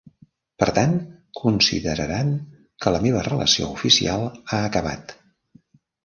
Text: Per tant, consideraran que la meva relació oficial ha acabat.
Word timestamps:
Per 0.61 0.67
tant, 0.75 0.93
consideraran 1.39 2.31
que 2.85 2.93
la 2.95 3.01
meva 3.03 3.21
relació 3.27 3.67
oficial 3.75 4.25
ha 4.29 4.59
acabat. 4.71 5.15